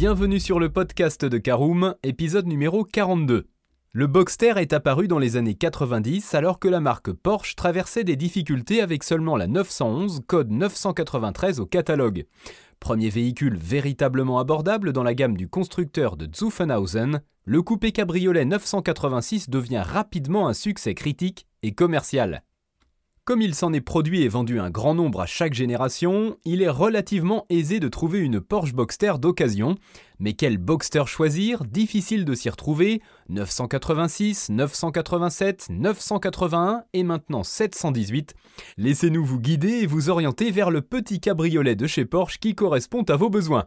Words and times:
Bienvenue 0.00 0.38
sur 0.38 0.60
le 0.60 0.68
podcast 0.68 1.24
de 1.24 1.38
Caroom, 1.38 1.96
épisode 2.04 2.46
numéro 2.46 2.84
42. 2.84 3.48
Le 3.92 4.06
Boxster 4.06 4.52
est 4.58 4.72
apparu 4.72 5.08
dans 5.08 5.18
les 5.18 5.36
années 5.36 5.56
90 5.56 6.36
alors 6.36 6.60
que 6.60 6.68
la 6.68 6.78
marque 6.78 7.10
Porsche 7.10 7.56
traversait 7.56 8.04
des 8.04 8.14
difficultés 8.14 8.80
avec 8.80 9.02
seulement 9.02 9.36
la 9.36 9.48
911 9.48 10.20
code 10.28 10.52
993 10.52 11.58
au 11.58 11.66
catalogue. 11.66 12.26
Premier 12.78 13.08
véhicule 13.08 13.56
véritablement 13.56 14.38
abordable 14.38 14.92
dans 14.92 15.02
la 15.02 15.14
gamme 15.14 15.36
du 15.36 15.48
constructeur 15.48 16.16
de 16.16 16.28
Zuffenhausen, 16.32 17.20
le 17.44 17.62
coupé 17.62 17.90
cabriolet 17.90 18.44
986 18.44 19.50
devient 19.50 19.82
rapidement 19.84 20.46
un 20.46 20.54
succès 20.54 20.94
critique 20.94 21.48
et 21.64 21.72
commercial. 21.72 22.44
Comme 23.28 23.42
il 23.42 23.54
s'en 23.54 23.74
est 23.74 23.82
produit 23.82 24.22
et 24.22 24.28
vendu 24.28 24.58
un 24.58 24.70
grand 24.70 24.94
nombre 24.94 25.20
à 25.20 25.26
chaque 25.26 25.52
génération, 25.52 26.38
il 26.46 26.62
est 26.62 26.70
relativement 26.70 27.44
aisé 27.50 27.78
de 27.78 27.86
trouver 27.86 28.20
une 28.20 28.40
Porsche 28.40 28.72
Boxster 28.72 29.18
d'occasion. 29.20 29.74
Mais 30.18 30.32
quel 30.32 30.56
Boxster 30.56 31.02
choisir? 31.04 31.66
Difficile 31.66 32.24
de 32.24 32.34
s'y 32.34 32.48
retrouver. 32.48 33.02
986, 33.28 34.48
987, 34.48 35.66
981 35.68 36.84
et 36.94 37.02
maintenant 37.02 37.42
718. 37.42 38.32
Laissez-nous 38.78 39.26
vous 39.26 39.38
guider 39.38 39.82
et 39.82 39.86
vous 39.86 40.08
orienter 40.08 40.50
vers 40.50 40.70
le 40.70 40.80
petit 40.80 41.20
cabriolet 41.20 41.76
de 41.76 41.86
chez 41.86 42.06
Porsche 42.06 42.38
qui 42.38 42.54
correspond 42.54 43.02
à 43.02 43.16
vos 43.16 43.28
besoins. 43.28 43.66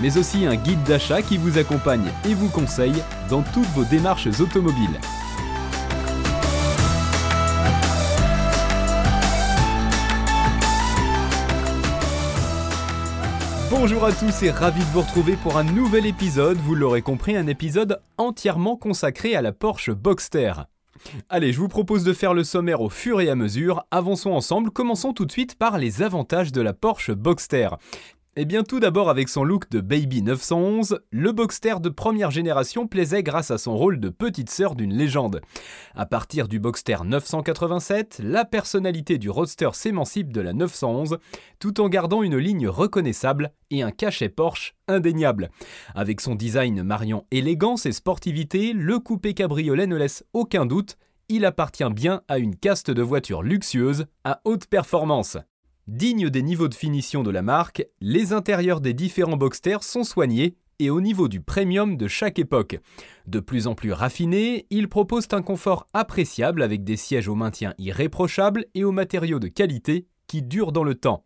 mais 0.00 0.16
aussi 0.18 0.46
un 0.46 0.56
guide 0.56 0.82
d'achat 0.84 1.22
qui 1.22 1.36
vous 1.36 1.58
accompagne 1.58 2.10
et 2.28 2.34
vous 2.34 2.48
conseille 2.48 3.02
dans 3.28 3.42
toutes 3.42 3.68
vos 3.74 3.84
démarches 3.84 4.28
automobiles. 4.40 4.98
Bonjour 13.70 14.04
à 14.04 14.12
tous 14.12 14.42
et 14.42 14.50
ravi 14.50 14.80
de 14.80 14.90
vous 14.90 15.00
retrouver 15.00 15.36
pour 15.36 15.56
un 15.56 15.64
nouvel 15.64 16.04
épisode, 16.04 16.58
vous 16.58 16.74
l'aurez 16.74 17.02
compris, 17.02 17.36
un 17.36 17.46
épisode 17.46 18.00
entièrement 18.18 18.76
consacré 18.76 19.34
à 19.36 19.42
la 19.42 19.52
Porsche 19.52 19.90
Boxster. 19.90 20.52
Allez, 21.30 21.52
je 21.52 21.60
vous 21.60 21.68
propose 21.68 22.04
de 22.04 22.12
faire 22.12 22.34
le 22.34 22.44
sommaire 22.44 22.82
au 22.82 22.90
fur 22.90 23.22
et 23.22 23.30
à 23.30 23.34
mesure, 23.34 23.86
avançons 23.90 24.32
ensemble, 24.32 24.70
commençons 24.70 25.14
tout 25.14 25.24
de 25.24 25.32
suite 25.32 25.54
par 25.54 25.78
les 25.78 26.02
avantages 26.02 26.52
de 26.52 26.60
la 26.60 26.74
Porsche 26.74 27.12
Boxster. 27.12 27.70
Eh 28.36 28.44
bien 28.44 28.62
tout 28.62 28.78
d'abord 28.78 29.10
avec 29.10 29.28
son 29.28 29.42
look 29.42 29.68
de 29.70 29.80
Baby 29.80 30.22
911, 30.22 31.00
le 31.10 31.32
Boxster 31.32 31.80
de 31.80 31.88
première 31.88 32.30
génération 32.30 32.86
plaisait 32.86 33.24
grâce 33.24 33.50
à 33.50 33.58
son 33.58 33.76
rôle 33.76 33.98
de 33.98 34.08
petite 34.08 34.50
sœur 34.50 34.76
d'une 34.76 34.94
légende. 34.94 35.40
À 35.96 36.06
partir 36.06 36.46
du 36.46 36.60
Boxster 36.60 36.98
987, 37.04 38.20
la 38.22 38.44
personnalité 38.44 39.18
du 39.18 39.30
roadster 39.30 39.70
s'émancipe 39.72 40.32
de 40.32 40.40
la 40.40 40.52
911 40.52 41.18
tout 41.58 41.80
en 41.80 41.88
gardant 41.88 42.22
une 42.22 42.36
ligne 42.36 42.68
reconnaissable 42.68 43.50
et 43.72 43.82
un 43.82 43.90
cachet 43.90 44.28
Porsche 44.28 44.76
indéniable. 44.86 45.50
Avec 45.96 46.20
son 46.20 46.36
design 46.36 46.84
mariant 46.84 47.26
élégance 47.32 47.84
et 47.84 47.92
sportivité, 47.92 48.72
le 48.72 49.00
coupé 49.00 49.34
cabriolet 49.34 49.88
ne 49.88 49.96
laisse 49.96 50.24
aucun 50.34 50.66
doute, 50.66 50.96
il 51.28 51.44
appartient 51.44 51.90
bien 51.90 52.22
à 52.28 52.38
une 52.38 52.54
caste 52.54 52.92
de 52.92 53.02
voitures 53.02 53.42
luxueuses 53.42 54.06
à 54.22 54.40
haute 54.44 54.66
performance. 54.66 55.36
Digne 55.90 56.30
des 56.30 56.42
niveaux 56.42 56.68
de 56.68 56.74
finition 56.76 57.24
de 57.24 57.32
la 57.32 57.42
marque, 57.42 57.84
les 58.00 58.32
intérieurs 58.32 58.80
des 58.80 58.94
différents 58.94 59.36
Boxsters 59.36 59.82
sont 59.82 60.04
soignés 60.04 60.54
et 60.78 60.88
au 60.88 61.00
niveau 61.00 61.26
du 61.26 61.40
premium 61.40 61.96
de 61.96 62.06
chaque 62.06 62.38
époque. 62.38 62.78
De 63.26 63.40
plus 63.40 63.66
en 63.66 63.74
plus 63.74 63.92
raffinés, 63.92 64.68
ils 64.70 64.88
proposent 64.88 65.26
un 65.32 65.42
confort 65.42 65.88
appréciable 65.92 66.62
avec 66.62 66.84
des 66.84 66.96
sièges 66.96 67.26
au 67.26 67.34
maintien 67.34 67.74
irréprochable 67.76 68.66
et 68.74 68.84
aux 68.84 68.92
matériaux 68.92 69.40
de 69.40 69.48
qualité 69.48 70.06
qui 70.28 70.42
durent 70.42 70.70
dans 70.70 70.84
le 70.84 70.94
temps. 70.94 71.24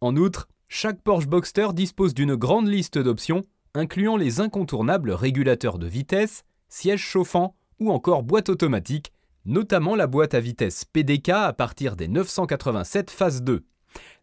En 0.00 0.14
outre, 0.14 0.46
chaque 0.68 1.02
Porsche 1.02 1.26
Boxster 1.26 1.70
dispose 1.74 2.14
d'une 2.14 2.36
grande 2.36 2.68
liste 2.68 2.98
d'options, 2.98 3.42
incluant 3.74 4.16
les 4.16 4.38
incontournables 4.38 5.10
régulateurs 5.10 5.80
de 5.80 5.88
vitesse, 5.88 6.44
sièges 6.68 7.02
chauffants 7.02 7.56
ou 7.80 7.90
encore 7.90 8.22
boîte 8.22 8.48
automatique, 8.48 9.12
notamment 9.44 9.96
la 9.96 10.06
boîte 10.06 10.34
à 10.34 10.40
vitesse 10.40 10.84
PDK 10.84 11.30
à 11.30 11.52
partir 11.52 11.96
des 11.96 12.06
987 12.06 13.10
phase 13.10 13.42
2. 13.42 13.64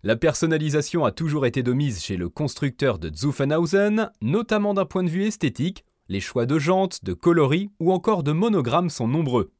La 0.03 0.15
personnalisation 0.15 1.05
a 1.05 1.11
toujours 1.11 1.45
été 1.45 1.63
de 1.63 1.73
mise 1.73 2.03
chez 2.03 2.17
le 2.17 2.29
constructeur 2.29 2.99
de 2.99 3.11
Zuffenhausen, 3.13 4.11
notamment 4.21 4.73
d'un 4.73 4.85
point 4.85 5.03
de 5.03 5.09
vue 5.09 5.25
esthétique, 5.25 5.85
les 6.07 6.19
choix 6.19 6.45
de 6.45 6.59
jantes, 6.59 7.03
de 7.03 7.13
coloris 7.13 7.71
ou 7.79 7.91
encore 7.91 8.23
de 8.23 8.31
monogrammes 8.31 8.89
sont 8.89 9.07
nombreux. 9.07 9.51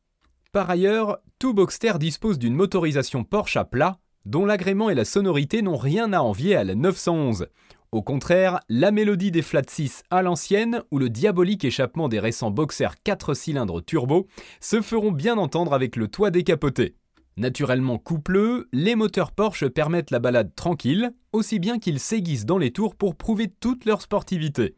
Par 0.51 0.69
ailleurs, 0.69 1.17
tout 1.39 1.53
Boxster 1.53 1.93
dispose 1.99 2.39
d'une 2.39 2.53
motorisation 2.53 3.23
Porsche 3.23 3.57
à 3.57 3.65
plat, 3.65 3.97
dont 4.25 4.45
l'agrément 4.45 4.89
et 4.89 4.95
la 4.95 5.05
sonorité 5.05 5.61
n'ont 5.61 5.77
rien 5.77 6.13
à 6.13 6.19
envier 6.19 6.55
à 6.55 6.63
la 6.63 6.75
911. 6.75 7.47
Au 7.91 8.01
contraire, 8.01 8.59
la 8.67 8.91
mélodie 8.91 9.31
des 9.31 9.41
Flat 9.41 9.63
6 9.67 10.03
à 10.09 10.21
l'ancienne 10.21 10.83
ou 10.91 10.99
le 10.99 11.09
diabolique 11.09 11.65
échappement 11.65 12.09
des 12.09 12.19
récents 12.19 12.51
Boxer 12.51 12.89
4 13.03 13.33
cylindres 13.33 13.83
turbo 13.83 14.27
se 14.59 14.81
feront 14.81 15.11
bien 15.11 15.37
entendre 15.37 15.73
avec 15.73 15.95
le 15.95 16.07
toit 16.07 16.31
décapoté. 16.31 16.95
Naturellement 17.38 17.97
coupleux, 17.97 18.69
les 18.72 18.96
moteurs 18.96 19.34
Porsche 19.34 19.68
permettent 19.68 20.12
la 20.12 20.19
balade 20.19 20.56
tranquille, 20.56 21.12
aussi 21.34 21.59
bien 21.59 21.79
qu'ils 21.79 22.00
s'aiguisent 22.00 22.46
dans 22.46 22.57
les 22.57 22.72
tours 22.72 22.96
pour 22.96 23.16
prouver 23.16 23.50
toute 23.50 23.84
leur 23.84 24.01
sportivité. 24.01 24.78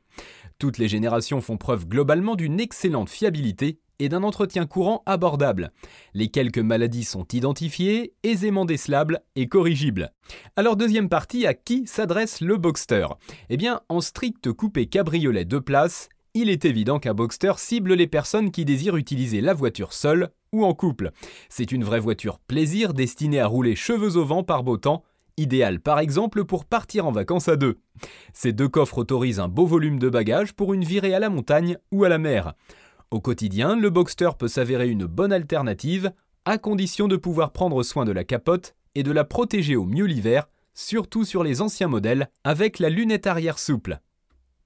Toutes 0.58 0.80
les 0.80 0.88
générations 0.88 1.40
font 1.40 1.58
preuve 1.58 1.88
globalement 1.88 2.36
d'une 2.36 2.60
excellente 2.60 3.12
fiabilité 3.12 3.80
et 4.00 4.10
d'un 4.10 4.24
entretien 4.24 4.66
courant 4.66 5.04
abordable. 5.06 5.72
Les 6.16 6.30
quelques 6.30 6.58
maladies 6.58 7.04
sont 7.04 7.28
identifiées, 7.32 8.16
aisément 8.24 8.66
décelables 8.66 9.22
et 9.36 9.48
corrigibles. 9.48 10.12
Alors 10.56 10.78
deuxième 10.78 11.10
partie, 11.10 11.46
à 11.46 11.54
qui 11.54 11.86
s'adresse 11.86 12.42
le 12.42 12.58
Boxster? 12.58 13.06
Eh 13.50 13.58
bien, 13.58 13.82
en 13.88 14.02
strict 14.02 14.52
coupé 14.52 14.88
cabriolet 14.88 15.46
de 15.46 15.60
place, 15.60 16.10
il 16.34 16.50
est 16.50 16.66
évident 16.66 16.98
qu'un 16.98 17.14
Boxster 17.14 17.54
cible 17.58 17.94
les 17.94 18.08
personnes 18.08 18.50
qui 18.50 18.66
désirent 18.66 18.98
utiliser 18.98 19.42
la 19.42 19.54
voiture 19.54 19.94
seule 19.94 20.30
en 20.66 20.74
couple. 20.74 21.12
C'est 21.50 21.72
une 21.72 21.84
vraie 21.84 22.00
voiture 22.00 22.40
plaisir 22.40 22.94
destinée 22.94 23.40
à 23.40 23.48
rouler 23.48 23.76
cheveux 23.76 24.18
au 24.18 24.26
vent 24.26 24.44
par 24.44 24.64
beau 24.64 24.78
temps, 24.78 25.04
idéale 25.38 25.80
par 25.80 26.00
exemple 26.00 26.46
pour 26.46 26.66
partir 26.66 27.06
en 27.06 27.12
vacances 27.12 27.48
à 27.48 27.56
deux. 27.56 27.78
Ces 28.34 28.54
deux 28.54 28.68
coffres 28.68 28.98
autorisent 28.98 29.40
un 29.40 29.48
beau 29.48 29.66
volume 29.66 30.00
de 30.00 30.10
bagages 30.10 30.54
pour 30.54 30.74
une 30.74 30.84
virée 30.84 31.14
à 31.14 31.20
la 31.20 31.30
montagne 31.30 31.78
ou 31.92 32.04
à 32.04 32.10
la 32.10 32.18
mer. 32.18 32.54
Au 33.12 33.22
quotidien, 33.22 33.76
le 33.76 33.90
Boxster 33.90 34.32
peut 34.38 34.50
s'avérer 34.50 34.90
une 34.90 35.06
bonne 35.06 35.32
alternative, 35.32 36.12
à 36.46 36.58
condition 36.58 37.08
de 37.08 37.16
pouvoir 37.16 37.52
prendre 37.52 37.84
soin 37.84 38.06
de 38.06 38.12
la 38.12 38.24
capote 38.24 38.76
et 38.96 39.04
de 39.04 39.12
la 39.12 39.24
protéger 39.24 39.76
au 39.76 39.86
mieux 39.86 40.06
l'hiver, 40.06 40.48
surtout 40.74 41.24
sur 41.24 41.44
les 41.44 41.62
anciens 41.62 41.88
modèles, 41.88 42.30
avec 42.44 42.80
la 42.80 42.90
lunette 42.90 43.28
arrière 43.28 43.60
souple. 43.60 44.00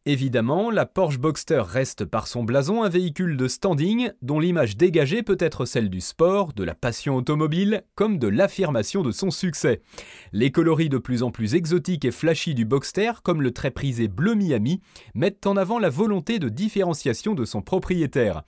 Évidemment, 0.08 0.72
la 0.72 0.88
Porsche 0.88 1.20
Boxster 1.20 1.62
reste 1.64 2.06
par 2.06 2.26
son 2.26 2.44
blason 2.44 2.82
un 2.82 2.90
véhicule 2.90 3.38
de 3.38 3.48
standing 3.48 4.10
dont 4.24 4.40
l'image 4.40 4.76
dégagée 4.76 5.22
peut 5.22 5.38
être 5.40 5.66
celle 5.66 5.92
du 5.92 6.02
sport, 6.02 6.54
de 6.54 6.64
la 6.64 6.74
passion 6.74 7.16
automobile, 7.16 7.84
comme 7.94 8.18
de 8.18 8.28
l'affirmation 8.28 9.04
de 9.04 9.12
son 9.12 9.30
succès. 9.30 9.84
Les 10.32 10.52
coloris 10.52 10.90
de 10.90 10.98
plus 10.98 11.22
en 11.22 11.30
plus 11.30 11.54
exotiques 11.54 12.04
et 12.04 12.10
flashy 12.10 12.56
du 12.56 12.66
Boxster, 12.66 13.12
comme 13.22 13.44
le 13.44 13.52
très 13.52 13.70
prisé 13.70 14.08
bleu 14.08 14.34
Miami, 14.34 14.82
mettent 15.14 15.46
en 15.46 15.56
avant 15.56 15.78
la 15.78 15.90
volonté 15.90 16.40
de 16.40 16.50
différenciation 16.50 17.36
de 17.36 17.46
son 17.46 17.62
propriétaire. 17.62 18.42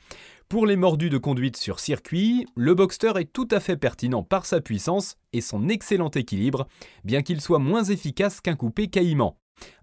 Pour 0.49 0.65
les 0.65 0.75
mordus 0.75 1.11
de 1.11 1.19
conduite 1.19 1.57
sur 1.57 1.79
circuit, 1.79 2.47
le 2.55 2.73
Boxster 2.73 3.13
est 3.17 3.31
tout 3.31 3.47
à 3.51 3.59
fait 3.59 3.77
pertinent 3.77 4.23
par 4.23 4.47
sa 4.47 4.59
puissance 4.59 5.17
et 5.33 5.41
son 5.41 5.69
excellent 5.69 6.09
équilibre, 6.09 6.67
bien 7.03 7.21
qu'il 7.21 7.41
soit 7.41 7.59
moins 7.59 7.83
efficace 7.83 8.41
qu'un 8.41 8.55
coupé 8.55 8.87
caïman. 8.87 9.37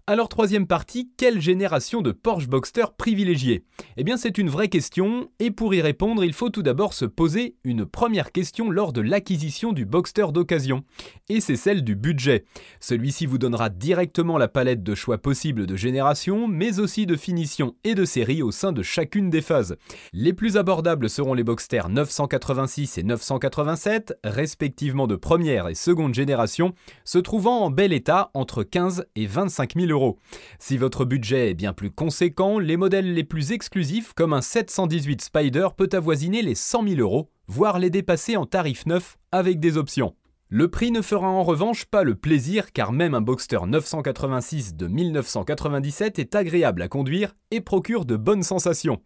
Alors 0.07 0.29
troisième 0.29 0.65
partie, 0.65 1.11
quelle 1.15 1.39
génération 1.39 2.01
de 2.01 2.11
Porsche 2.11 2.47
Boxster 2.47 2.85
privilégier 2.97 3.63
Eh 3.97 4.03
bien 4.03 4.17
c'est 4.17 4.39
une 4.39 4.49
vraie 4.49 4.67
question, 4.67 5.29
et 5.39 5.51
pour 5.51 5.75
y 5.75 5.81
répondre, 5.81 6.23
il 6.23 6.33
faut 6.33 6.49
tout 6.49 6.63
d'abord 6.63 6.93
se 6.93 7.05
poser 7.05 7.55
une 7.63 7.85
première 7.85 8.31
question 8.31 8.71
lors 8.71 8.93
de 8.93 9.01
l'acquisition 9.01 9.73
du 9.73 9.85
Boxster 9.85 10.31
d'occasion, 10.33 10.83
et 11.29 11.39
c'est 11.39 11.55
celle 11.55 11.83
du 11.83 11.95
budget. 11.95 12.45
Celui-ci 12.79 13.27
vous 13.27 13.37
donnera 13.37 13.69
directement 13.69 14.39
la 14.39 14.47
palette 14.47 14.81
de 14.81 14.95
choix 14.95 15.19
possibles 15.19 15.67
de 15.67 15.75
génération, 15.75 16.47
mais 16.47 16.79
aussi 16.79 17.05
de 17.05 17.15
finition 17.15 17.75
et 17.83 17.93
de 17.93 18.03
série 18.03 18.41
au 18.41 18.49
sein 18.51 18.71
de 18.71 18.81
chacune 18.81 19.29
des 19.29 19.41
phases. 19.41 19.77
Les 20.13 20.33
plus 20.33 20.57
abordables 20.57 21.11
seront 21.11 21.35
les 21.35 21.43
Boxster 21.43 21.83
986 21.87 22.97
et 22.97 23.03
987, 23.03 24.17
respectivement 24.23 25.05
de 25.05 25.15
première 25.15 25.67
et 25.67 25.75
seconde 25.75 26.15
génération, 26.15 26.73
se 27.05 27.19
trouvant 27.19 27.59
en 27.59 27.69
bel 27.69 27.93
état 27.93 28.31
entre 28.33 28.63
15 28.63 29.05
et 29.15 29.27
25 29.27 29.75
000 29.75 29.90
000 29.91 29.99
euros. 29.99 30.17
Si 30.59 30.77
votre 30.77 31.05
budget 31.05 31.51
est 31.51 31.55
bien 31.55 31.73
plus 31.73 31.91
conséquent, 31.91 32.59
les 32.59 32.77
modèles 32.77 33.13
les 33.13 33.23
plus 33.23 33.51
exclusifs 33.51 34.13
comme 34.13 34.33
un 34.33 34.41
718 34.41 35.21
Spider 35.21 35.67
peut 35.75 35.89
avoisiner 35.93 36.41
les 36.41 36.55
100 36.55 36.87
000 36.87 37.01
euros, 37.01 37.29
voire 37.47 37.79
les 37.79 37.89
dépasser 37.89 38.37
en 38.37 38.45
tarif 38.45 38.85
neuf 38.85 39.17
avec 39.31 39.59
des 39.59 39.77
options. 39.77 40.15
Le 40.53 40.67
prix 40.67 40.91
ne 40.91 41.01
fera 41.01 41.29
en 41.29 41.43
revanche 41.43 41.85
pas 41.85 42.03
le 42.03 42.13
plaisir 42.13 42.73
car 42.73 42.91
même 42.91 43.13
un 43.13 43.21
Boxster 43.21 43.59
986 43.65 44.75
de 44.75 44.87
1997 44.87 46.19
est 46.19 46.35
agréable 46.35 46.81
à 46.81 46.89
conduire 46.89 47.37
et 47.51 47.61
procure 47.61 48.03
de 48.03 48.17
bonnes 48.17 48.43
sensations. 48.43 49.01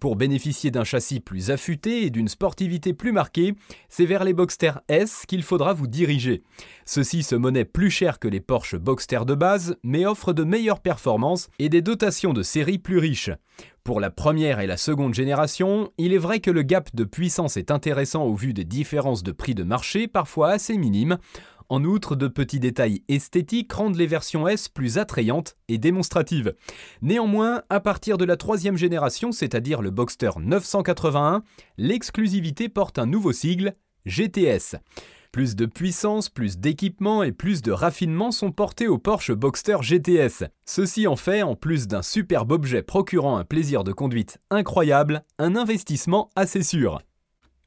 Pour 0.00 0.16
bénéficier 0.16 0.70
d'un 0.70 0.84
châssis 0.84 1.20
plus 1.20 1.50
affûté 1.50 2.06
et 2.06 2.10
d'une 2.10 2.28
sportivité 2.28 2.94
plus 2.94 3.12
marquée, 3.12 3.52
c'est 3.90 4.06
vers 4.06 4.24
les 4.24 4.32
Boxster 4.32 4.72
S 4.88 5.24
qu'il 5.28 5.42
faudra 5.42 5.74
vous 5.74 5.86
diriger. 5.86 6.42
Ceux-ci 6.86 7.22
se 7.22 7.34
monnaient 7.34 7.66
plus 7.66 7.90
cher 7.90 8.18
que 8.18 8.28
les 8.28 8.40
Porsche 8.40 8.76
Boxster 8.76 9.26
de 9.26 9.34
base, 9.34 9.76
mais 9.82 10.06
offrent 10.06 10.32
de 10.32 10.44
meilleures 10.44 10.80
performances 10.80 11.50
et 11.58 11.68
des 11.68 11.82
dotations 11.82 12.32
de 12.32 12.42
série 12.42 12.78
plus 12.78 12.96
riches. 12.96 13.32
Pour 13.86 14.00
la 14.00 14.10
première 14.10 14.58
et 14.58 14.66
la 14.66 14.76
seconde 14.76 15.14
génération, 15.14 15.92
il 15.96 16.12
est 16.12 16.18
vrai 16.18 16.40
que 16.40 16.50
le 16.50 16.62
gap 16.62 16.88
de 16.92 17.04
puissance 17.04 17.56
est 17.56 17.70
intéressant 17.70 18.24
au 18.24 18.34
vu 18.34 18.52
des 18.52 18.64
différences 18.64 19.22
de 19.22 19.30
prix 19.30 19.54
de 19.54 19.62
marché 19.62 20.08
parfois 20.08 20.50
assez 20.50 20.76
minimes. 20.76 21.18
En 21.68 21.84
outre, 21.84 22.16
de 22.16 22.26
petits 22.26 22.58
détails 22.58 23.04
esthétiques 23.06 23.72
rendent 23.72 23.94
les 23.94 24.08
versions 24.08 24.48
S 24.48 24.68
plus 24.68 24.98
attrayantes 24.98 25.56
et 25.68 25.78
démonstratives. 25.78 26.56
Néanmoins, 27.00 27.62
à 27.70 27.78
partir 27.78 28.18
de 28.18 28.24
la 28.24 28.36
troisième 28.36 28.76
génération, 28.76 29.30
c'est-à-dire 29.30 29.80
le 29.80 29.92
Boxster 29.92 30.30
981, 30.36 31.44
l'exclusivité 31.78 32.68
porte 32.68 32.98
un 32.98 33.06
nouveau 33.06 33.30
sigle, 33.30 33.72
GTS. 34.04 34.78
Plus 35.36 35.54
de 35.54 35.66
puissance, 35.66 36.30
plus 36.30 36.56
d'équipement 36.56 37.22
et 37.22 37.30
plus 37.30 37.60
de 37.60 37.70
raffinement 37.70 38.30
sont 38.30 38.52
portés 38.52 38.88
au 38.88 38.96
Porsche 38.96 39.32
Boxster 39.32 39.76
GTS. 39.82 40.44
Ceci 40.64 41.06
en 41.06 41.16
fait, 41.16 41.42
en 41.42 41.54
plus 41.54 41.86
d'un 41.86 42.00
superbe 42.00 42.52
objet 42.52 42.82
procurant 42.82 43.36
un 43.36 43.44
plaisir 43.44 43.84
de 43.84 43.92
conduite 43.92 44.38
incroyable, 44.48 45.24
un 45.38 45.54
investissement 45.54 46.30
assez 46.36 46.62
sûr. 46.62 47.02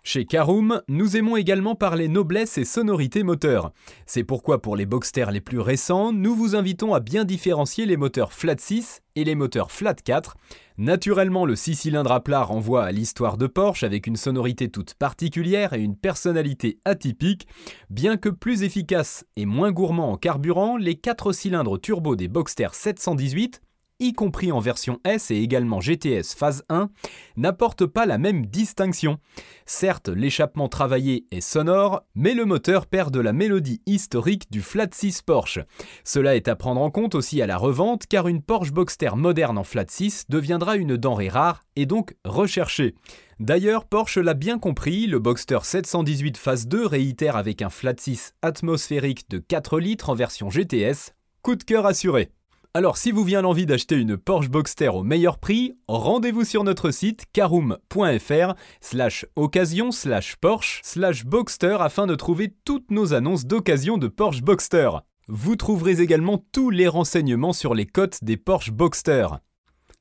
Chez 0.03 0.25
Caroom, 0.25 0.81
nous 0.87 1.17
aimons 1.17 1.35
également 1.35 1.75
parler 1.75 2.07
noblesse 2.07 2.57
et 2.57 2.65
sonorité 2.65 3.23
moteur. 3.23 3.71
C'est 4.05 4.23
pourquoi 4.23 4.61
pour 4.61 4.75
les 4.75 4.85
Boxster 4.85 5.25
les 5.31 5.41
plus 5.41 5.59
récents, 5.59 6.13
nous 6.13 6.35
vous 6.35 6.55
invitons 6.55 6.93
à 6.93 6.99
bien 6.99 7.25
différencier 7.25 7.85
les 7.85 7.97
moteurs 7.97 8.31
Flat 8.31 8.55
6 8.57 9.01
et 9.15 9.23
les 9.23 9.35
moteurs 9.35 9.71
Flat 9.71 9.95
4. 9.95 10.37
Naturellement, 10.77 11.45
le 11.45 11.57
6 11.57 11.75
cylindres 11.75 12.13
à 12.13 12.23
plat 12.23 12.41
renvoie 12.41 12.85
à 12.85 12.91
l'histoire 12.93 13.37
de 13.37 13.47
Porsche 13.47 13.83
avec 13.83 14.07
une 14.07 14.15
sonorité 14.15 14.69
toute 14.69 14.93
particulière 14.93 15.73
et 15.73 15.81
une 15.81 15.97
personnalité 15.97 16.79
atypique. 16.85 17.47
Bien 17.89 18.15
que 18.15 18.29
plus 18.29 18.63
efficace 18.63 19.25
et 19.35 19.45
moins 19.45 19.71
gourmand 19.71 20.13
en 20.13 20.17
carburant, 20.17 20.77
les 20.77 20.95
4 20.95 21.33
cylindres 21.33 21.79
turbo 21.79 22.15
des 22.15 22.29
Boxster 22.29 22.69
718 22.71 23.61
y 23.99 24.13
compris 24.13 24.51
en 24.51 24.59
version 24.59 24.99
S 25.03 25.31
et 25.31 25.37
également 25.37 25.81
GTS 25.81 26.35
phase 26.35 26.63
1, 26.69 26.89
n'apporte 27.37 27.85
pas 27.85 28.05
la 28.05 28.17
même 28.17 28.45
distinction. 28.45 29.19
Certes, 29.65 30.09
l'échappement 30.09 30.69
travaillé 30.69 31.25
est 31.31 31.41
sonore, 31.41 32.03
mais 32.15 32.33
le 32.33 32.45
moteur 32.45 32.85
perd 32.85 33.13
de 33.13 33.19
la 33.19 33.33
mélodie 33.33 33.81
historique 33.85 34.51
du 34.51 34.61
Flat 34.61 34.89
6 34.91 35.21
Porsche. 35.21 35.59
Cela 36.03 36.35
est 36.35 36.47
à 36.47 36.55
prendre 36.55 36.81
en 36.81 36.91
compte 36.91 37.15
aussi 37.15 37.41
à 37.41 37.47
la 37.47 37.57
revente 37.57 38.07
car 38.07 38.27
une 38.27 38.41
Porsche 38.41 38.71
Boxster 38.71 39.11
moderne 39.15 39.57
en 39.57 39.63
Flat 39.63 39.85
6 39.87 40.25
deviendra 40.29 40.77
une 40.77 40.97
denrée 40.97 41.29
rare 41.29 41.63
et 41.75 41.85
donc 41.85 42.15
recherchée. 42.25 42.95
D'ailleurs, 43.39 43.85
Porsche 43.85 44.17
l'a 44.17 44.33
bien 44.33 44.59
compris, 44.59 45.07
le 45.07 45.19
Boxster 45.19 45.59
718 45.63 46.37
phase 46.37 46.67
2 46.67 46.85
réitère 46.85 47.35
avec 47.35 47.61
un 47.61 47.69
Flat 47.69 47.95
6 47.97 48.33
atmosphérique 48.41 49.29
de 49.29 49.39
4 49.39 49.79
litres 49.79 50.09
en 50.09 50.15
version 50.15 50.49
GTS. 50.49 51.13
Coup 51.41 51.55
de 51.55 51.63
cœur 51.63 51.85
assuré. 51.85 52.31
Alors 52.75 52.98
si 52.98 53.12
vous 53.12 53.24
vient 53.24 53.42
l'envie 53.42 53.66
d'acheter 53.66 53.95
une 53.95 54.16
Porsche 54.16 54.50
Boxster 54.50 54.89
au 54.89 55.01
meilleur 55.01 55.39
prix, 55.39 55.74
rendez-vous 55.88 56.44
sur 56.44 56.63
notre 56.63 56.92
site 56.92 57.25
caroom.fr 57.33 58.54
slash 58.80 59.25
occasion 59.36 59.89
slash 59.89 60.36
Porsche 60.36 60.80
slash 60.83 61.25
Boxster 61.25 61.77
afin 61.80 62.06
de 62.06 62.13
trouver 62.13 62.54
toutes 62.66 62.92
nos 62.92 63.16
annonces 63.16 63.48
d'occasion 63.48 63.98
de 63.98 64.07
Porsche 64.07 64.44
Boxster. 64.44 64.92
Vous 65.27 65.56
trouverez 65.56 66.00
également 66.00 66.45
tous 66.51 66.69
les 66.69 66.88
renseignements 66.88 67.54
sur 67.54 67.74
les 67.74 67.88
cotes 67.88 68.24
des 68.24 68.38
Porsche 68.38 68.71
Boxster. 68.71 69.25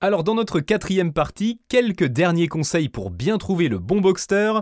Alors 0.03 0.23
dans 0.23 0.35
notre 0.35 0.61
quatrième 0.61 1.15
partie, 1.15 1.63
quelques 1.69 2.05
derniers 2.05 2.49
conseils 2.49 2.91
pour 2.91 3.11
bien 3.11 3.39
trouver 3.39 3.69
le 3.69 3.79
bon 3.79 4.03
Boxster. 4.03 4.53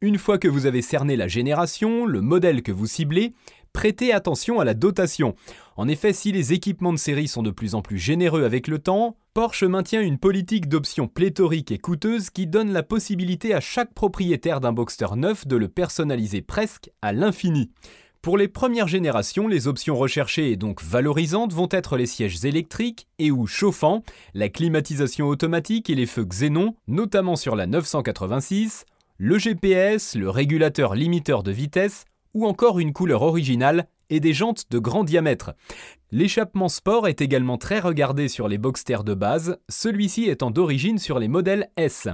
Une 0.00 0.18
fois 0.18 0.38
que 0.38 0.48
vous 0.48 0.66
avez 0.66 0.82
cerné 0.82 1.16
la 1.16 1.26
génération, 1.26 2.06
le 2.06 2.20
modèle 2.20 2.62
que 2.62 2.72
vous 2.72 2.86
ciblez, 2.86 3.34
prêtez 3.76 4.10
attention 4.10 4.58
à 4.58 4.64
la 4.64 4.72
dotation. 4.72 5.34
En 5.76 5.86
effet, 5.86 6.14
si 6.14 6.32
les 6.32 6.54
équipements 6.54 6.94
de 6.94 6.98
série 6.98 7.28
sont 7.28 7.42
de 7.42 7.50
plus 7.50 7.74
en 7.74 7.82
plus 7.82 7.98
généreux 7.98 8.44
avec 8.44 8.68
le 8.68 8.78
temps, 8.78 9.18
Porsche 9.34 9.64
maintient 9.64 10.00
une 10.00 10.16
politique 10.16 10.66
d'options 10.66 11.08
pléthoriques 11.08 11.70
et 11.72 11.76
coûteuses 11.76 12.30
qui 12.30 12.46
donne 12.46 12.72
la 12.72 12.82
possibilité 12.82 13.52
à 13.52 13.60
chaque 13.60 13.92
propriétaire 13.92 14.62
d'un 14.62 14.72
Boxster 14.72 15.08
neuf 15.16 15.46
de 15.46 15.56
le 15.56 15.68
personnaliser 15.68 16.40
presque 16.40 16.88
à 17.02 17.12
l'infini. 17.12 17.70
Pour 18.22 18.38
les 18.38 18.48
premières 18.48 18.88
générations, 18.88 19.46
les 19.46 19.68
options 19.68 19.94
recherchées 19.94 20.50
et 20.50 20.56
donc 20.56 20.82
valorisantes 20.82 21.52
vont 21.52 21.68
être 21.70 21.98
les 21.98 22.06
sièges 22.06 22.46
électriques 22.46 23.08
et 23.18 23.30
ou 23.30 23.46
chauffants, 23.46 24.02
la 24.32 24.48
climatisation 24.48 25.28
automatique 25.28 25.90
et 25.90 25.94
les 25.94 26.06
feux 26.06 26.24
xénon, 26.24 26.76
notamment 26.88 27.36
sur 27.36 27.56
la 27.56 27.66
986, 27.66 28.86
le 29.18 29.36
GPS, 29.36 30.14
le 30.14 30.30
régulateur 30.30 30.94
limiteur 30.94 31.42
de 31.42 31.52
vitesse 31.52 32.06
ou 32.36 32.46
encore 32.46 32.78
une 32.78 32.92
couleur 32.92 33.22
originale 33.22 33.88
et 34.10 34.20
des 34.20 34.34
jantes 34.34 34.70
de 34.70 34.78
grand 34.78 35.04
diamètre. 35.04 35.54
L'échappement 36.12 36.68
sport 36.68 37.08
est 37.08 37.22
également 37.22 37.56
très 37.56 37.80
regardé 37.80 38.28
sur 38.28 38.46
les 38.46 38.58
Boxster 38.58 38.98
de 39.06 39.14
base, 39.14 39.58
celui-ci 39.70 40.28
étant 40.28 40.50
d'origine 40.50 40.98
sur 40.98 41.18
les 41.18 41.28
modèles 41.28 41.70
S. 41.78 42.08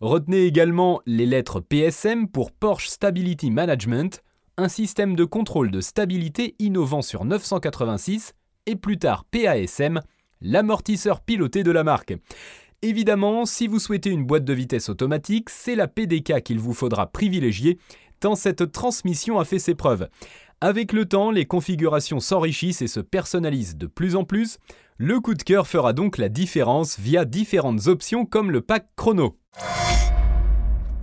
Retenez 0.00 0.46
également 0.46 1.02
les 1.04 1.26
lettres 1.26 1.60
PSM 1.60 2.26
pour 2.26 2.52
Porsche 2.52 2.88
Stability 2.88 3.50
Management, 3.50 4.22
un 4.56 4.68
système 4.68 5.14
de 5.14 5.26
contrôle 5.26 5.70
de 5.70 5.82
stabilité 5.82 6.56
innovant 6.58 7.02
sur 7.02 7.26
986, 7.26 8.32
et 8.64 8.76
plus 8.76 8.98
tard 8.98 9.24
PASM, 9.30 10.00
l'amortisseur 10.40 11.20
piloté 11.20 11.62
de 11.62 11.70
la 11.70 11.84
marque. 11.84 12.14
Évidemment, 12.82 13.46
si 13.46 13.66
vous 13.66 13.78
souhaitez 13.78 14.10
une 14.10 14.24
boîte 14.24 14.44
de 14.44 14.52
vitesse 14.52 14.88
automatique, 14.88 15.50
c'est 15.50 15.74
la 15.74 15.88
PDK 15.88 16.42
qu'il 16.42 16.58
vous 16.58 16.74
faudra 16.74 17.06
privilégier, 17.06 17.78
tant 18.20 18.34
cette 18.34 18.72
transmission 18.72 19.38
a 19.38 19.44
fait 19.44 19.58
ses 19.58 19.74
preuves. 19.74 20.08
Avec 20.60 20.92
le 20.92 21.04
temps, 21.04 21.30
les 21.30 21.44
configurations 21.44 22.20
s'enrichissent 22.20 22.82
et 22.82 22.86
se 22.86 23.00
personnalisent 23.00 23.76
de 23.76 23.86
plus 23.86 24.16
en 24.16 24.24
plus. 24.24 24.58
Le 24.96 25.20
coup 25.20 25.34
de 25.34 25.42
cœur 25.42 25.66
fera 25.66 25.92
donc 25.92 26.16
la 26.16 26.30
différence 26.30 26.98
via 26.98 27.26
différentes 27.26 27.88
options 27.88 28.24
comme 28.24 28.50
le 28.50 28.62
pack 28.62 28.86
chrono. 28.96 29.36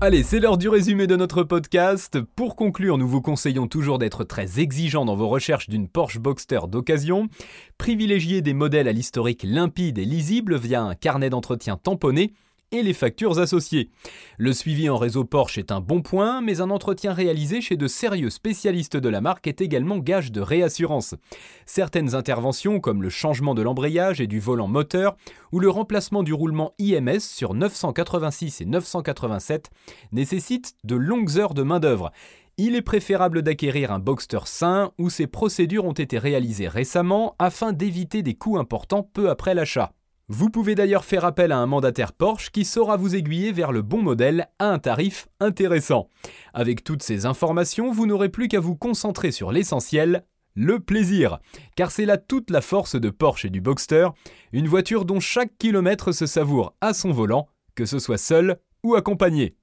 Allez, 0.01 0.23
c'est 0.23 0.41
l'heure 0.41 0.57
du 0.57 0.67
résumé 0.67 1.07
de 1.07 1.15
notre 1.15 1.43
podcast. 1.43 2.19
Pour 2.35 2.57
conclure, 2.57 2.97
nous 2.97 3.07
vous 3.07 3.21
conseillons 3.21 3.67
toujours 3.67 3.99
d'être 3.99 4.25
très 4.25 4.59
exigeant 4.59 5.05
dans 5.05 5.15
vos 5.15 5.29
recherches 5.29 5.69
d'une 5.69 5.87
Porsche 5.87 6.17
Boxster 6.17 6.59
d'occasion. 6.67 7.29
Privilégiez 7.77 8.41
des 8.41 8.53
modèles 8.53 8.89
à 8.89 8.91
l'historique 8.91 9.43
limpide 9.43 9.99
et 9.99 10.03
lisible 10.03 10.57
via 10.57 10.81
un 10.81 10.93
carnet 10.93 11.29
d'entretien 11.29 11.77
tamponné 11.77 12.33
et 12.73 12.83
les 12.83 12.93
factures 12.93 13.39
associées. 13.39 13.89
Le 14.37 14.51
suivi 14.51 14.89
en 14.89 14.97
réseau 14.97 15.23
Porsche 15.23 15.59
est 15.59 15.71
un 15.71 15.79
bon 15.79 16.01
point, 16.01 16.41
mais 16.41 16.59
un 16.59 16.71
entretien 16.71 17.13
réalisé 17.13 17.61
chez 17.61 17.77
de 17.77 17.87
sérieux 17.87 18.31
spécialistes 18.31 18.97
de 18.97 19.09
la 19.09 19.21
marque 19.21 19.47
est 19.47 19.61
également 19.61 19.99
gage 19.99 20.31
de 20.31 20.41
réassurance. 20.41 21.15
Certaines 21.65 22.15
interventions, 22.15 22.79
comme 22.79 23.03
le 23.03 23.09
changement 23.09 23.53
de 23.53 23.61
l'embrayage 23.61 24.19
et 24.19 24.27
du 24.27 24.39
volant 24.39 24.67
moteur, 24.67 25.15
ou 25.51 25.59
le 25.59 25.69
remplacement 25.69 26.23
du 26.23 26.33
roulement 26.33 26.73
IMS 26.79 27.19
sur 27.19 27.53
986 27.53 28.61
et 28.61 28.65
987, 28.65 29.69
nécessitent 30.11 30.73
de 30.83 30.95
longues 30.95 31.37
heures 31.37 31.53
de 31.53 31.63
main-d'œuvre. 31.63 32.11
Il 32.57 32.75
est 32.75 32.81
préférable 32.81 33.41
d'acquérir 33.41 33.91
un 33.91 33.99
Boxster 33.99 34.41
sain 34.45 34.91
où 34.99 35.09
ces 35.09 35.27
procédures 35.27 35.85
ont 35.85 35.93
été 35.93 36.17
réalisées 36.17 36.67
récemment 36.67 37.35
afin 37.39 37.71
d'éviter 37.71 38.21
des 38.23 38.35
coûts 38.35 38.57
importants 38.57 39.09
peu 39.13 39.29
après 39.29 39.55
l'achat. 39.55 39.93
Vous 40.29 40.49
pouvez 40.49 40.73
d'ailleurs 40.73 41.03
faire 41.03 41.25
appel 41.25 41.51
à 41.51 41.57
un 41.57 41.65
mandataire 41.65 42.13
Porsche 42.13 42.49
qui 42.49 42.63
saura 42.63 42.95
vous 42.95 43.13
aiguiller 43.13 43.51
vers 43.51 43.73
le 43.73 43.81
bon 43.81 44.01
modèle 44.01 44.47
à 44.57 44.69
un 44.69 44.79
tarif 44.79 45.27
intéressant. 45.41 46.07
Avec 46.53 46.85
toutes 46.85 47.03
ces 47.03 47.25
informations, 47.25 47.91
vous 47.91 48.07
n'aurez 48.07 48.29
plus 48.29 48.47
qu'à 48.47 48.61
vous 48.61 48.75
concentrer 48.75 49.31
sur 49.31 49.51
l'essentiel, 49.51 50.23
le 50.55 50.79
plaisir. 50.79 51.39
Car 51.75 51.91
c'est 51.91 52.05
là 52.05 52.17
toute 52.17 52.51
la 52.51 52.61
force 52.61 52.95
de 52.95 53.09
Porsche 53.09 53.45
et 53.45 53.49
du 53.49 53.59
Boxster, 53.59 54.07
une 54.53 54.67
voiture 54.67 55.03
dont 55.03 55.19
chaque 55.19 55.57
kilomètre 55.57 56.13
se 56.13 56.25
savoure 56.25 56.73
à 56.79 56.93
son 56.93 57.11
volant, 57.11 57.47
que 57.75 57.85
ce 57.85 57.99
soit 57.99 58.17
seul 58.17 58.59
ou 58.81 58.95
accompagné. 58.95 59.57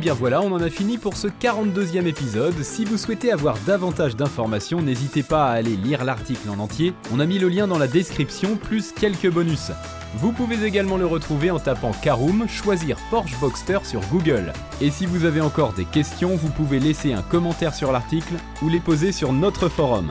Bien 0.00 0.14
voilà, 0.14 0.40
on 0.40 0.50
en 0.52 0.60
a 0.60 0.70
fini 0.70 0.96
pour 0.96 1.16
ce 1.16 1.28
42e 1.28 2.06
épisode. 2.06 2.62
Si 2.62 2.86
vous 2.86 2.96
souhaitez 2.96 3.30
avoir 3.30 3.56
davantage 3.66 4.16
d'informations, 4.16 4.80
n'hésitez 4.80 5.22
pas 5.22 5.48
à 5.48 5.52
aller 5.52 5.76
lire 5.76 6.04
l'article 6.04 6.48
en 6.48 6.58
entier. 6.58 6.94
On 7.12 7.20
a 7.20 7.26
mis 7.26 7.38
le 7.38 7.50
lien 7.50 7.68
dans 7.68 7.78
la 7.78 7.86
description, 7.86 8.56
plus 8.56 8.92
quelques 8.92 9.30
bonus. 9.30 9.70
Vous 10.14 10.32
pouvez 10.32 10.64
également 10.64 10.96
le 10.96 11.04
retrouver 11.04 11.50
en 11.50 11.58
tapant 11.58 11.92
Caroom, 12.02 12.48
choisir 12.48 12.96
Porsche 13.10 13.38
Boxster 13.40 13.78
sur 13.84 14.00
Google. 14.10 14.54
Et 14.80 14.90
si 14.90 15.04
vous 15.04 15.26
avez 15.26 15.42
encore 15.42 15.74
des 15.74 15.84
questions, 15.84 16.34
vous 16.34 16.48
pouvez 16.48 16.80
laisser 16.80 17.12
un 17.12 17.22
commentaire 17.22 17.74
sur 17.74 17.92
l'article 17.92 18.34
ou 18.62 18.70
les 18.70 18.80
poser 18.80 19.12
sur 19.12 19.34
notre 19.34 19.68
forum. 19.68 20.10